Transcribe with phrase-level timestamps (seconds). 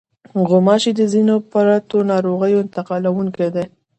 [0.49, 3.65] غوماشې د ځینو پرتو ناروغیو انتقالوونکې دي.